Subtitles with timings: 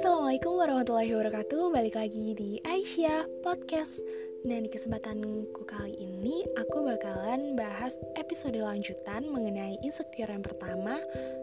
[0.00, 1.76] Assalamualaikum warahmatullahi wabarakatuh.
[1.76, 4.00] Balik lagi di Aisyah Podcast.
[4.48, 10.96] Dan di kesempatanku kali ini Aku bakalan bahas episode lanjutan Mengenai insecure yang pertama.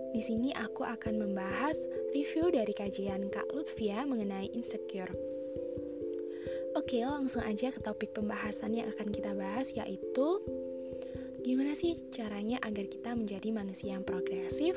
[0.10, 1.78] Di sini aku akan membahas
[2.18, 5.14] Review dari kajian Kak Lutfia Mengenai insecure.
[6.74, 10.42] Oke langsung aja ke topik pembahasan yang akan kita bahas Yaitu
[11.48, 14.76] Gimana sih caranya agar kita menjadi manusia yang progresif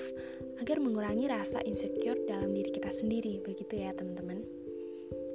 [0.62, 4.38] agar mengurangi rasa insecure dalam diri kita sendiri, begitu ya teman-teman.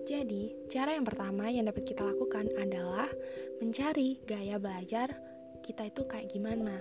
[0.07, 3.12] Jadi, cara yang pertama yang dapat kita lakukan adalah
[3.59, 5.12] mencari gaya belajar
[5.59, 6.79] kita itu kayak gimana.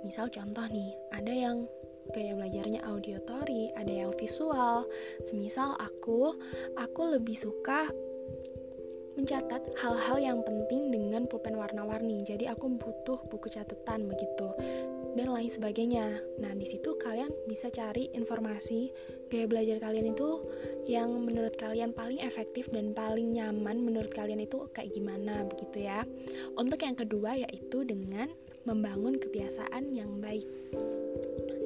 [0.00, 1.68] Misal contoh nih, ada yang
[2.16, 4.88] gaya belajarnya auditory, ada yang visual.
[5.28, 6.32] Semisal aku,
[6.80, 7.84] aku lebih suka
[9.16, 12.20] mencatat hal-hal yang penting dengan pulpen warna-warni.
[12.22, 14.52] Jadi aku butuh buku catatan begitu
[15.16, 16.20] dan lain sebagainya.
[16.38, 18.92] Nah, di situ kalian bisa cari informasi
[19.32, 20.44] gaya belajar kalian itu
[20.86, 26.04] yang menurut kalian paling efektif dan paling nyaman menurut kalian itu kayak gimana begitu ya.
[26.54, 28.28] Untuk yang kedua yaitu dengan
[28.68, 30.44] membangun kebiasaan yang baik.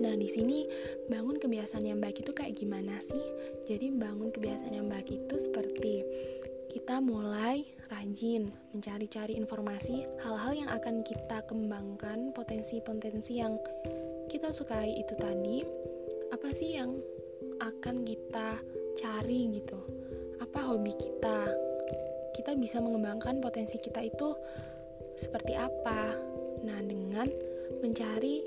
[0.01, 0.65] Nah, di sini
[1.13, 3.21] bangun kebiasaan yang baik itu kayak gimana sih?
[3.69, 6.01] Jadi, bangun kebiasaan yang baik itu seperti
[6.71, 13.59] kita mulai rajin mencari-cari informasi hal-hal yang akan kita kembangkan potensi-potensi yang
[14.31, 15.67] kita sukai itu tadi.
[16.31, 16.95] Apa sih yang
[17.59, 18.63] akan kita
[18.95, 19.83] cari gitu?
[20.39, 21.51] Apa hobi kita?
[22.39, 24.31] Kita bisa mengembangkan potensi kita itu
[25.19, 26.15] seperti apa?
[26.63, 27.27] Nah dengan
[27.83, 28.47] mencari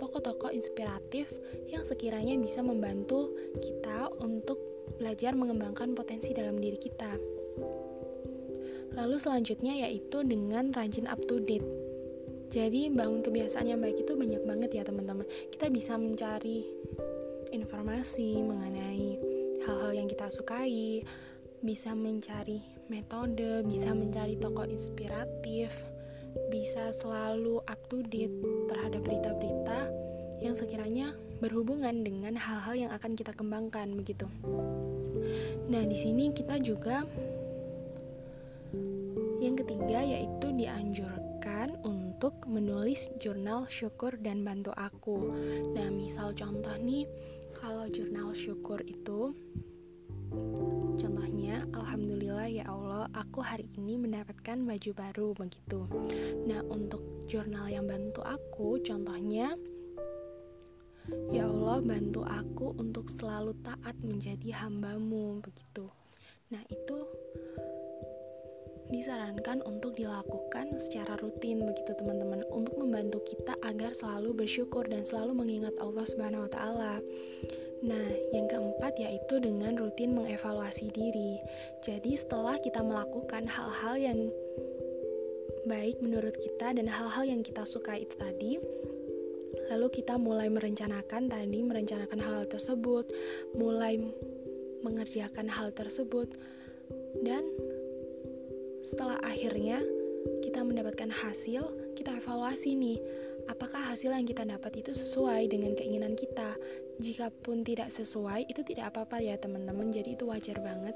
[0.00, 1.28] tokoh-tokoh inspiratif
[1.68, 4.56] yang sekiranya bisa membantu kita untuk
[4.96, 7.39] belajar mengembangkan potensi dalam diri kita.
[8.94, 11.66] Lalu selanjutnya yaitu dengan rajin up to date.
[12.50, 15.22] Jadi bangun kebiasaan yang baik itu banyak banget ya teman-teman.
[15.54, 16.66] Kita bisa mencari
[17.54, 19.18] informasi mengenai
[19.62, 21.06] hal-hal yang kita sukai,
[21.62, 22.58] bisa mencari
[22.90, 25.86] metode, bisa mencari tokoh inspiratif,
[26.50, 28.34] bisa selalu up to date
[28.66, 29.78] terhadap berita-berita
[30.42, 34.26] yang sekiranya berhubungan dengan hal-hal yang akan kita kembangkan begitu.
[35.70, 37.04] Nah, di sini kita juga
[39.90, 45.34] ketiga yaitu dianjurkan untuk menulis jurnal syukur dan bantu aku.
[45.74, 47.10] Nah, misal contoh nih,
[47.58, 49.34] kalau jurnal syukur itu
[50.94, 55.90] Contohnya, Alhamdulillah ya Allah, aku hari ini mendapatkan baju baru begitu.
[56.46, 59.58] Nah, untuk jurnal yang bantu aku, contohnya,
[61.34, 65.90] Ya Allah, bantu aku untuk selalu taat menjadi hambamu begitu.
[66.54, 67.10] Nah, itu
[68.90, 75.38] disarankan untuk dilakukan secara rutin begitu teman-teman untuk membantu kita agar selalu bersyukur dan selalu
[75.38, 76.94] mengingat Allah Subhanahu wa taala.
[77.80, 78.06] Nah,
[78.36, 81.40] yang keempat yaitu dengan rutin mengevaluasi diri.
[81.80, 84.20] Jadi, setelah kita melakukan hal-hal yang
[85.64, 88.60] baik menurut kita dan hal-hal yang kita suka itu tadi,
[89.72, 93.08] lalu kita mulai merencanakan tadi merencanakan hal, tersebut,
[93.56, 93.96] mulai
[94.84, 96.28] mengerjakan hal tersebut
[97.24, 97.44] dan
[98.80, 99.80] setelah akhirnya
[100.44, 102.98] kita mendapatkan hasil, kita evaluasi nih,
[103.48, 106.56] apakah hasil yang kita dapat itu sesuai dengan keinginan kita.
[107.00, 110.92] Jika pun tidak sesuai, itu tidak apa-apa ya teman-teman, jadi itu wajar banget.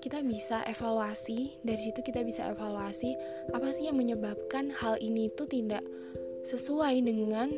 [0.00, 3.12] Kita bisa evaluasi, dari situ kita bisa evaluasi
[3.52, 5.84] apa sih yang menyebabkan hal ini itu tidak
[6.48, 7.52] sesuai dengan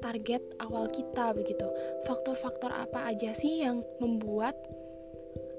[0.00, 1.68] target awal kita begitu.
[2.08, 4.56] Faktor-faktor apa aja sih yang membuat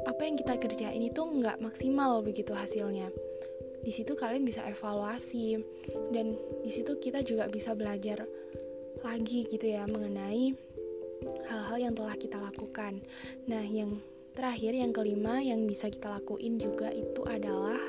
[0.09, 3.11] apa yang kita kerjain itu nggak maksimal begitu hasilnya
[3.79, 5.59] di situ kalian bisa evaluasi
[6.11, 8.27] dan di situ kita juga bisa belajar
[9.03, 10.51] lagi gitu ya mengenai
[11.47, 12.99] hal-hal yang telah kita lakukan.
[13.47, 13.99] Nah, yang
[14.35, 17.79] terakhir yang kelima yang bisa kita lakuin juga itu adalah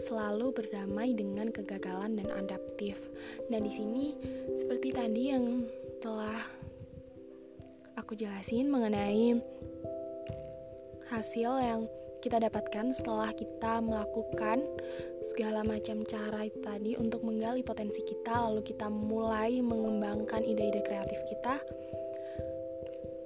[0.00, 3.12] selalu berdamai dengan kegagalan dan adaptif.
[3.52, 4.16] Nah, di sini
[4.56, 5.44] seperti tadi yang
[6.00, 6.40] telah
[8.00, 9.36] aku jelasin mengenai
[11.12, 11.80] hasil yang
[12.20, 14.62] kita dapatkan setelah kita melakukan
[15.24, 21.56] segala macam cara tadi untuk menggali potensi kita, lalu kita mulai mengembangkan ide-ide kreatif kita.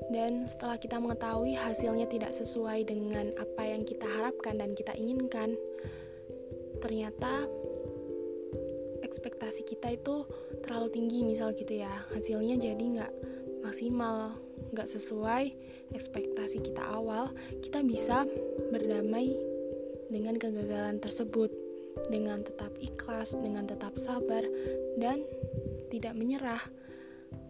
[0.08, 5.58] Dan setelah kita mengetahui hasilnya tidak sesuai dengan apa yang kita harapkan dan kita inginkan,
[6.78, 7.50] ternyata
[9.14, 10.26] ekspektasi kita itu
[10.64, 13.12] terlalu tinggi misal gitu ya hasilnya jadi nggak
[13.62, 14.34] maksimal
[14.72, 15.44] nggak sesuai
[15.92, 17.28] ekspektasi kita awal
[17.60, 18.24] kita bisa
[18.72, 19.34] berdamai
[20.08, 21.50] dengan kegagalan tersebut.
[22.10, 24.42] Dengan tetap ikhlas dengan tetap sabar
[24.98, 25.22] dan
[25.94, 26.58] tidak menyerah.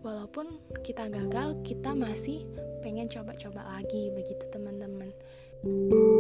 [0.05, 2.45] Walaupun kita gagal kita masih
[2.85, 5.09] pengen coba-coba lagi begitu teman-teman.
[5.65, 6.14] oke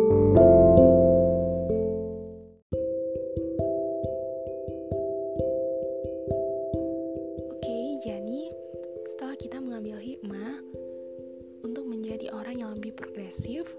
[12.94, 13.74] progresif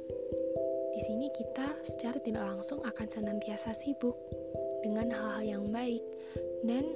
[0.96, 4.16] di sini kita secara tidak langsung akan senantiasa sibuk
[4.80, 6.04] dengan hal-hal yang baik
[6.64, 6.96] dan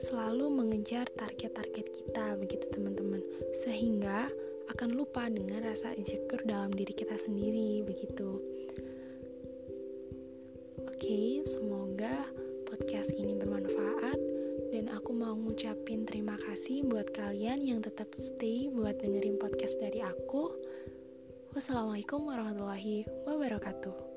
[0.00, 3.20] selalu mengejar target-target kita begitu teman-teman.
[3.52, 4.28] Sehingga
[4.72, 8.40] akan lupa dengan rasa insecure dalam diri kita sendiri begitu.
[10.84, 12.28] Oke semoga
[12.68, 13.49] podcast ini bermanfaat
[15.50, 20.54] ngucapin terima kasih buat kalian yang tetap stay buat dengerin podcast dari aku.
[21.50, 24.09] Wassalamualaikum warahmatullahi wabarakatuh